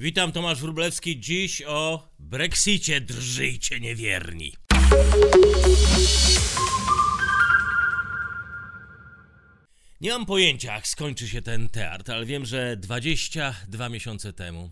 [0.00, 1.20] Witam, Tomasz Wróblewski.
[1.20, 4.52] Dziś o Brexicie drżyjcie niewierni.
[10.00, 14.70] Nie mam pojęcia, jak skończy się ten teatr, ale wiem, że 22 miesiące temu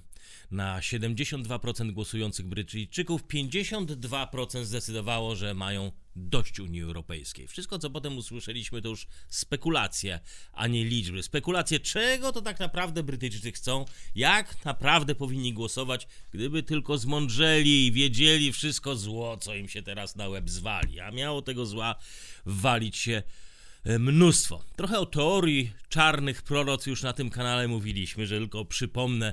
[0.51, 7.49] na 72% głosujących Brytyjczyków 52% zdecydowało, że mają dość Unii Europejskiej.
[7.49, 10.21] Wszystko, co potem usłyszeliśmy, to już spekulacje,
[10.53, 11.23] a nie liczby.
[11.23, 13.85] Spekulacje, czego to tak naprawdę Brytyjczycy chcą,
[14.15, 20.17] jak naprawdę powinni głosować, gdyby tylko zmądrzeli i wiedzieli wszystko zło, co im się teraz
[20.17, 21.01] na łeb zwali.
[21.01, 21.95] A miało tego zła
[22.47, 23.23] walić się
[23.99, 24.65] mnóstwo.
[24.77, 29.33] Trochę o teorii czarnych proroc już na tym kanale mówiliśmy, że tylko przypomnę,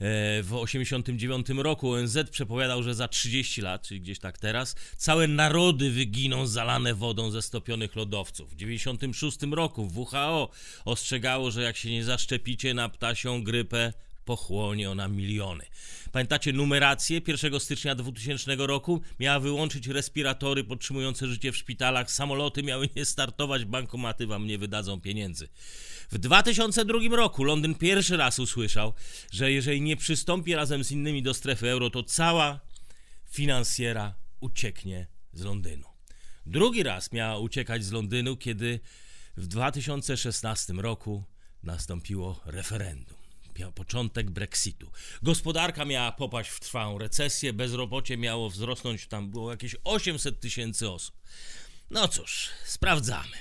[0.00, 5.28] E, w 89 roku ONZ przepowiadał, że za 30 lat, czyli gdzieś tak teraz, całe
[5.28, 8.50] narody wyginą zalane wodą ze stopionych lodowców.
[8.50, 10.50] W 96 roku WHO
[10.84, 13.92] ostrzegało, że jak się nie zaszczepicie na ptasią grypę,
[14.24, 15.64] pochłonie ona miliony.
[16.12, 19.00] Pamiętacie numerację 1 stycznia 2000 roku?
[19.20, 25.00] Miała wyłączyć respiratory podtrzymujące życie w szpitalach, samoloty miały nie startować, bankomaty wam nie wydadzą
[25.00, 25.48] pieniędzy.
[26.10, 28.92] W 2002 roku Londyn pierwszy raz usłyszał,
[29.32, 32.60] że jeżeli nie przystąpi razem z innymi do strefy euro, to cała
[33.30, 35.86] finansjera ucieknie z Londynu.
[36.46, 38.80] Drugi raz miała uciekać z Londynu, kiedy
[39.36, 41.24] w 2016 roku
[41.62, 43.23] nastąpiło referendum
[43.74, 44.90] początek Brexitu.
[45.22, 51.14] Gospodarka miała popaść w trwałą recesję, bezrobocie miało wzrosnąć, tam było jakieś 800 tysięcy osób.
[51.90, 53.36] No cóż, sprawdzamy.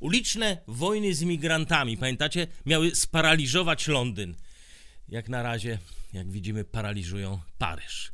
[0.00, 4.34] Uliczne wojny z imigrantami, pamiętacie, miały sparaliżować Londyn.
[5.08, 5.78] Jak na razie,
[6.12, 8.12] jak widzimy, paraliżują Paryż.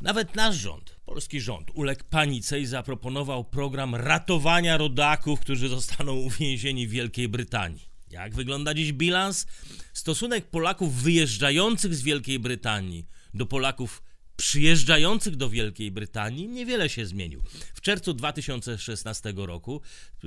[0.00, 6.86] Nawet nasz rząd, polski rząd, uległ panice i zaproponował program ratowania rodaków, którzy zostaną uwięzieni
[6.86, 7.88] w Wielkiej Brytanii.
[8.10, 9.46] Jak wygląda dziś bilans?
[9.92, 14.02] Stosunek Polaków wyjeżdżających z Wielkiej Brytanii do Polaków
[14.38, 17.42] przyjeżdżających do Wielkiej Brytanii niewiele się zmienił.
[17.74, 19.80] W czerwcu 2016 roku,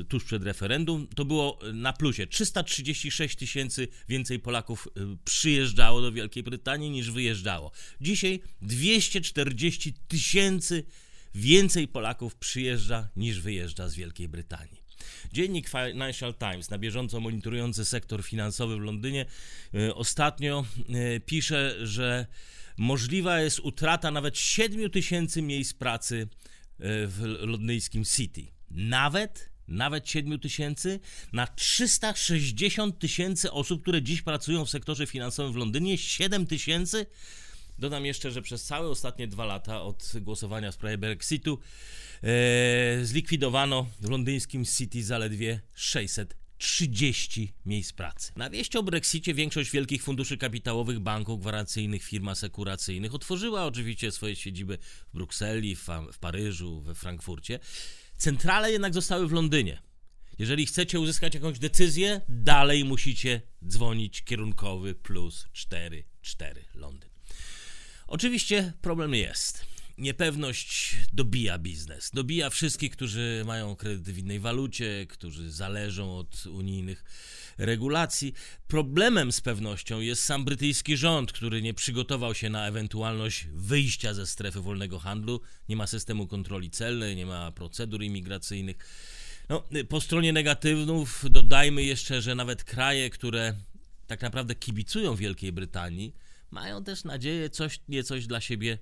[0.10, 2.28] tuż przed referendum, to było na plusie.
[2.28, 7.72] 336 tysięcy więcej Polaków y, przyjeżdżało do Wielkiej Brytanii niż wyjeżdżało.
[8.02, 10.84] Dzisiaj 240 tysięcy
[11.36, 14.82] więcej Polaków przyjeżdża niż wyjeżdża z Wielkiej Brytanii.
[15.34, 19.26] Dziennik Financial Times, na bieżąco monitorujący sektor finansowy w Londynie,
[19.76, 20.66] y, ostatnio
[21.16, 22.28] y, pisze, że
[22.78, 26.28] możliwa jest utrata nawet 7 tysięcy miejsc pracy
[26.80, 28.48] e, w londyńskim City.
[28.72, 31.00] Nawet nawet 7 tysięcy
[31.34, 37.06] na 360 tysięcy osób, które dziś pracują w sektorze finansowym w Londynie, 7 tysięcy.
[37.80, 41.60] Dodam jeszcze, że przez całe ostatnie dwa lata od głosowania w sprawie Brexitu
[42.24, 48.32] e, zlikwidowano w londyńskim City zaledwie 600 30 miejsc pracy.
[48.36, 54.36] Na wieść o Brexicie większość wielkich funduszy kapitałowych, banków, gwarancyjnych, firm asekuracyjnych otworzyła oczywiście swoje
[54.36, 57.60] siedziby w Brukseli, w, w Paryżu, we Frankfurcie.
[58.18, 59.82] Centrale jednak zostały w Londynie.
[60.40, 67.10] Jeżeli chcecie uzyskać jakąś decyzję, dalej musicie dzwonić kierunkowy plus 44 Londyn.
[68.08, 69.66] Oczywiście problem jest
[70.02, 72.12] niepewność dobija biznes.
[72.14, 77.04] Dobija wszystkich, którzy mają kredyty w innej walucie, którzy zależą od unijnych
[77.58, 78.34] regulacji.
[78.68, 84.28] Problemem z pewnością jest sam brytyjski rząd, który nie przygotował się na ewentualność wyjścia ze
[84.28, 85.42] strefy wolnego handlu.
[85.70, 88.78] Nie ma systemu kontroli celnej, nie ma procedur imigracyjnych.
[89.50, 93.56] No, po stronie negatywów dodajmy jeszcze, że nawet kraje, które
[94.08, 96.16] tak naprawdę kibicują Wielkiej Brytanii,
[96.52, 98.78] mają też nadzieję coś, nie coś dla siebie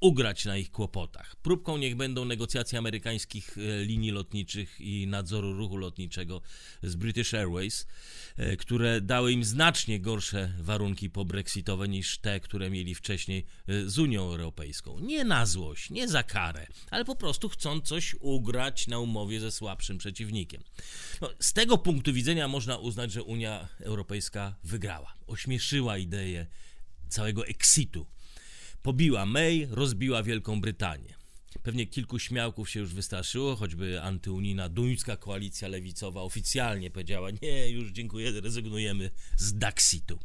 [0.00, 1.36] ugrać na ich kłopotach.
[1.36, 6.42] Próbką niech będą negocjacje amerykańskich e, linii lotniczych i nadzoru ruchu lotniczego
[6.82, 7.86] z British Airways,
[8.36, 13.98] e, które dały im znacznie gorsze warunki pobrexitowe niż te, które mieli wcześniej e, z
[13.98, 15.00] Unią Europejską.
[15.00, 19.50] Nie na złość, nie za karę, ale po prostu chcą coś ugrać na umowie ze
[19.50, 20.62] słabszym przeciwnikiem.
[21.20, 25.14] No, z tego punktu widzenia można uznać, że Unia Europejska wygrała.
[25.26, 26.46] Ośmieszyła ideę
[27.08, 28.06] całego exitu
[28.86, 31.14] pobiła May, rozbiła Wielką Brytanię.
[31.62, 37.90] Pewnie kilku śmiałków się już wystraszyło, choćby antyunijna duńska koalicja lewicowa oficjalnie powiedziała: Nie, już
[37.90, 40.18] dziękuję, rezygnujemy z Daxitu.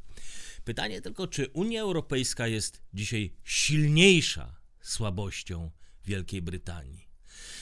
[0.63, 5.71] Pytanie tylko, czy Unia Europejska jest dzisiaj silniejsza słabością
[6.05, 7.07] Wielkiej Brytanii?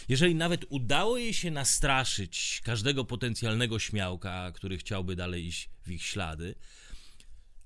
[0.09, 6.03] Jeżeli nawet udało jej się nastraszyć każdego potencjalnego śmiałka, który chciałby dalej iść w ich
[6.03, 6.55] ślady,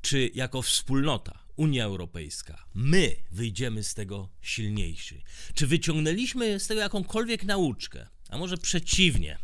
[0.03, 5.23] czy jako wspólnota, Unia Europejska, my wyjdziemy z tego silniejsi?
[5.53, 8.07] Czy wyciągnęliśmy z tego jakąkolwiek nauczkę?
[8.29, 9.37] A może przeciwnie?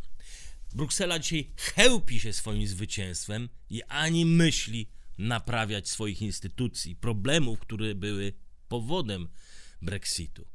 [0.74, 8.34] Bruksela dzisiaj chełpi się swoim zwycięstwem i ani myśli naprawiać swoich instytucji, problemów, które były
[8.68, 9.28] powodem
[9.82, 10.46] Brexitu.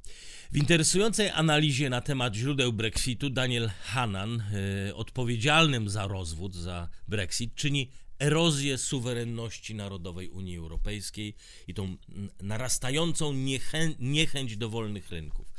[0.53, 4.43] W interesującej analizie na temat źródeł Brexitu Daniel Hannan,
[4.87, 11.35] yy, odpowiedzialnym za rozwód, za Brexit, czyni erozję suwerenności narodowej Unii Europejskiej
[11.69, 11.97] i tą
[12.43, 15.53] narastającą niechę niechęć do wolnych rynków.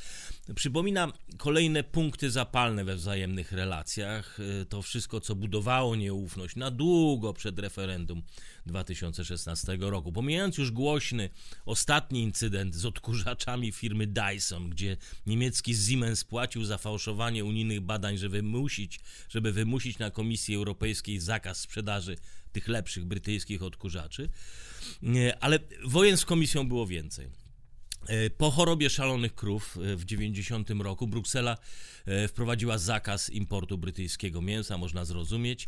[0.53, 4.39] Przypomina kolejne punkty zapalne we wzajemnych relacjach.
[4.39, 8.23] Y, to wszystko, co budowało nieufność na długo przed referendum
[8.65, 10.11] 2016 roku.
[10.11, 11.29] Pomijając już głośny
[11.65, 18.41] ostatni incydent z odkurzaczami firmy Dyson, gdzie niemiecki Siemens płacił za fałszowanie unijnych badań, żeby
[18.41, 18.99] wymusić,
[19.29, 22.17] żeby wymusić na Komisji Europejskiej zakaz sprzedaży
[22.51, 24.29] tych lepszych brytyjskich odkurzaczy.
[25.03, 27.44] Y, ale wojen z Komisją było więcej.
[28.07, 31.57] E, po chorobie szalonych krów e, w 90 roku Bruksela
[32.05, 35.67] e, wprowadziła zakaz importu brytyjskiego mięsa, można zrozumieć.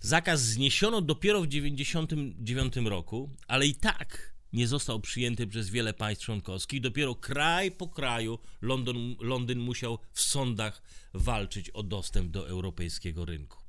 [0.00, 6.24] Zakaz zniesiono dopiero w 99 roku, ale i tak nie został przyjęty przez wiele państw
[6.24, 6.80] członkowskich.
[6.80, 10.82] Dopiero kraj po kraju Londyn, Londyn musiał w sądach
[11.14, 13.67] walczyć o dostęp do europejskiego rynku.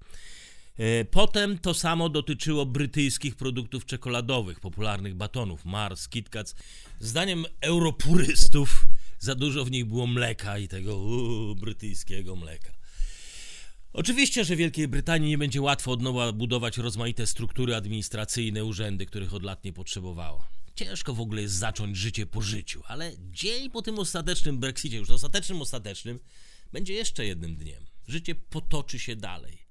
[0.79, 6.55] E, potem to samo dotyczyło brytyjskich produktów czekoladowych, popularnych batonów, Mars, KitKat.
[6.99, 8.87] Zdaniem europurystów
[9.19, 12.71] za dużo w nich było mleka i tego uu, brytyjskiego mleka.
[13.93, 19.33] Oczywiście, że Wielkiej Brytanii nie będzie łatwo od nowa budować rozmaite struktury administracyjne, urzędy, których
[19.33, 20.49] od lat nie potrzebowała.
[20.75, 25.09] Ciężko w ogóle jest zacząć życie po życiu, ale dzień po tym ostatecznym Brexicie, już
[25.09, 26.19] ostatecznym, ostatecznym,
[26.71, 27.85] będzie jeszcze jednym dniem.
[28.07, 29.68] Życie potoczy się dalej.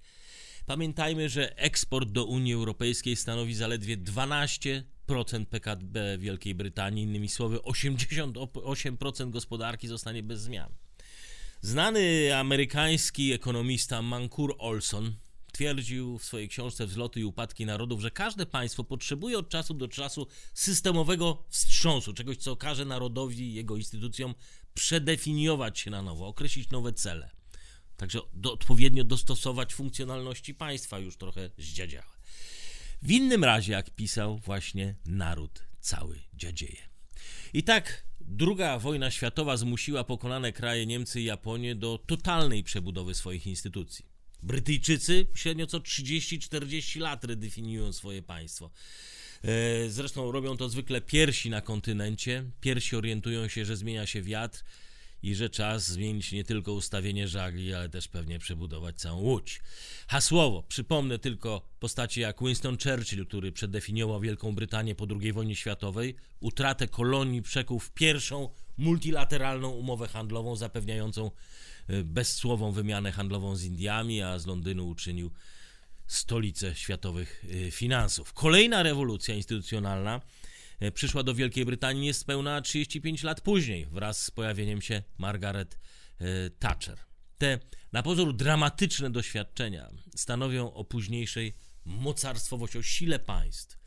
[0.69, 4.83] Pamiętajmy, że eksport do Unii Europejskiej stanowi zaledwie 12%
[5.51, 10.73] PKB Wielkiej Brytanii, innymi słowy 88% gospodarki zostanie bez zmian.
[11.61, 15.15] Znany amerykański ekonomista Mankur Olson
[15.53, 19.89] twierdził w swojej książce Wzloty i upadki narodów, że każde państwo potrzebuje od czasu do
[19.89, 24.35] czasu systemowego wstrząsu, czegoś co każe narodowi i jego instytucjom
[24.75, 27.38] przedefiniować się na nowo, określić nowe cele.
[27.99, 32.19] Także do, odpowiednio dostosować funkcjonalności państwa już trochę zdziadziałe.
[33.03, 36.89] W innym razie, jak pisał, właśnie naród cały dziadzieje.
[37.53, 43.47] I tak druga wojna światowa zmusiła pokonane kraje Niemcy i Japonię do totalnej przebudowy swoich
[43.47, 44.07] instytucji.
[44.43, 48.71] Brytyjczycy średnio co 30-40 lat redefiniują swoje państwo.
[49.43, 52.45] E, zresztą robią to zwykle piersi na kontynencie.
[52.61, 54.65] Piersi orientują się, że zmienia się wiatr,
[55.23, 59.61] i że czas zmienić nie tylko ustawienie żagli, ale też pewnie przebudować całą łódź.
[60.09, 66.17] Hasłowo, przypomnę tylko postacie jak Winston Churchill, który przedefiniował Wielką Brytanię po II wojnie światowej,
[66.41, 68.49] utratę kolonii przekuł w pierwszą
[68.79, 71.31] multilateralną umowę handlową zapewniającą
[71.89, 75.31] e, bezsłową wymianę handlową z Indiami, a z Londynu uczynił
[76.07, 78.33] stolicę światowych e, finansów.
[78.33, 80.21] Kolejna rewolucja instytucjonalna
[80.95, 85.79] przyszła do Wielkiej Brytanii niespełna 35 lat później, wraz z pojawieniem się Margaret
[86.19, 86.99] e, Thatcher.
[87.39, 87.59] Te
[87.93, 91.55] na pozór dramatyczne doświadczenia stanowią o późniejszej
[91.85, 93.79] mocarstwowości, o sile państw.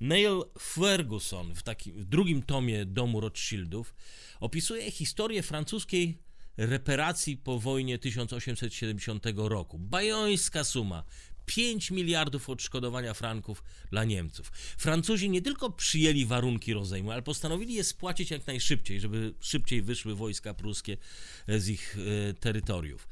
[0.00, 3.94] Neil Ferguson w, takim, w drugim tomie Domu Rothschildów
[4.40, 6.18] opisuje historię francuskiej
[6.56, 9.78] reparacji po wojnie 1870 roku.
[9.78, 11.04] Bajońska suma
[11.48, 14.50] 5 miliardów odszkodowania franków dla Niemców.
[14.78, 20.14] Francuzi nie tylko przyjęli warunki rozejmu, ale postanowili je spłacić jak najszybciej, żeby szybciej wyszły
[20.14, 20.96] wojska pruskie
[21.48, 21.96] z ich
[22.30, 23.08] e, terytoriów.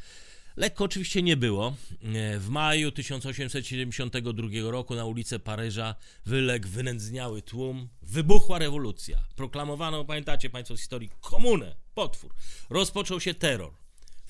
[0.57, 1.69] Lekko oczywiście nie było.
[1.69, 5.95] E, w maju 1872 roku na ulicę Paryża
[6.27, 7.89] wyległ wynędzniały tłum.
[8.03, 9.19] Wybuchła rewolucja.
[9.37, 12.35] Proklamowano, pamiętacie Państwo z historii, komunę, potwór.
[12.71, 13.86] Rozpoczął się terror.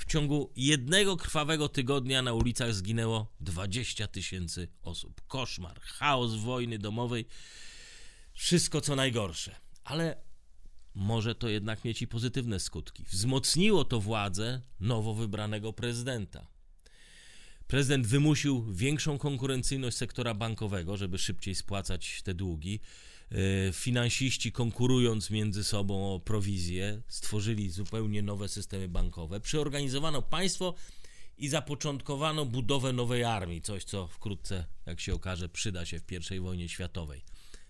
[0.06, 5.20] W ciągu jednego krwawego tygodnia na ulicach zginęło 20 tysięcy osób.
[5.26, 7.26] Koszmar, chaos wojny domowej,
[8.32, 9.56] wszystko co najgorsze.
[9.84, 10.16] Ale
[10.94, 13.04] może to jednak mieć i pozytywne skutki.
[13.04, 16.46] Wzmocniło to władzę nowo wybranego prezydenta.
[17.66, 22.80] Prezydent wymusił większą konkurencyjność sektora bankowego, żeby szybciej spłacać te długi.
[23.30, 30.74] E, finansiści konkurując między sobą o prowizję, stworzyli zupełnie nowe systemy bankowe, przeorganizowano państwo
[31.38, 36.40] i zapoczątkowano budowę nowej armii, coś co wkrótce, jak się okaże, przyda się w I
[36.40, 37.24] wojnie światowej.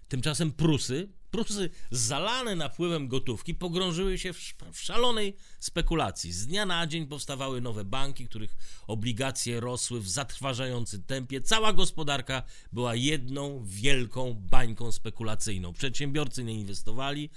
[0.08, 4.32] Tymczasem Prusy, Prusy zalane napływem gotówki, pogrążyły się
[4.72, 6.32] w szalonej spekulacji.
[6.32, 11.40] Z dnia na dzień powstawały nowe banki, których obligacje rosły w zatrważającym tempie.
[11.40, 15.72] Cała gospodarka była jedną wielką bańką spekulacyjną.
[15.72, 17.30] Przedsiębiorcy nie inwestowali,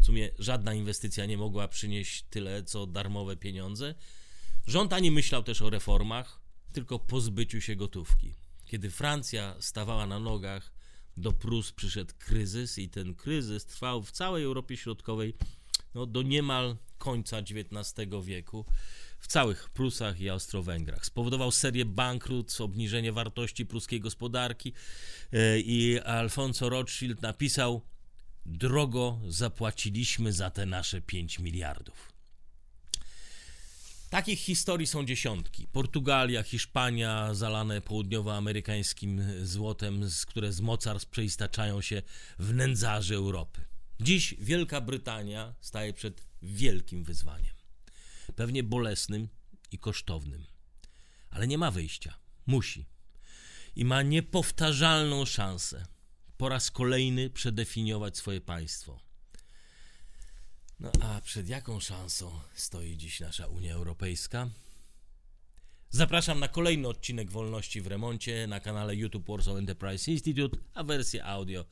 [0.00, 3.94] w sumie żadna inwestycja nie mogła przynieść tyle, co darmowe pieniądze.
[4.66, 6.40] Rząd ani myślał też o reformach,
[6.72, 8.34] tylko pozbyciu się gotówki.
[8.66, 10.72] Kiedy Francja stawała na nogach,
[11.16, 15.34] do Prus przyszedł kryzys i ten kryzys trwał w całej Europie Środkowej
[15.94, 18.64] no, do niemal końca XIX wieku
[19.18, 21.06] w całych Prusach i Austro-Węgrach.
[21.06, 24.72] Spowodował serię bankructw, obniżenie wartości pruskiej gospodarki
[25.32, 27.82] e, i Alfonso Rothschild napisał
[28.46, 32.12] drogo zapłaciliśmy za te nasze 5 miliardów.
[34.12, 35.66] Takich historii są dziesiątki.
[35.66, 42.02] Portugalia, Hiszpania, zalane południowoamerykańskim złotem, które z mocarstw przeistaczają się
[42.38, 43.64] w nędzarzy Europy.
[44.00, 47.54] Dziś Wielka Brytania staje przed wielkim wyzwaniem.
[48.36, 49.28] Pewnie bolesnym
[49.70, 50.46] i kosztownym.
[51.30, 52.14] Ale nie ma wyjścia.
[52.46, 52.86] Musi.
[53.76, 55.86] I ma niepowtarzalną szansę
[56.36, 59.11] po raz kolejny przedefiniować swoje państwo
[60.82, 64.48] no a przed jaką szansą stoi dziś nasza Unia Europejska?
[65.90, 71.24] Zapraszam na kolejny odcinek Wolności w Remoncie na kanale YouTube Warsaw Enterprise Institute, a wersję
[71.24, 71.64] audio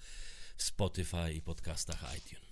[0.57, 2.50] w Spotify i podcastach iTunes.